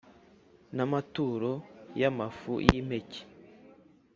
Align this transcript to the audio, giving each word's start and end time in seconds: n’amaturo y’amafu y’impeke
n’amaturo 0.75 1.51
y’amafu 1.99 2.53
y’impeke 2.67 3.21